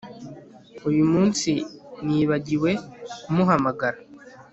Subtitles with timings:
[0.89, 1.51] Uyu munsi
[2.05, 2.71] nibagiwe
[3.23, 3.99] kumuhamagara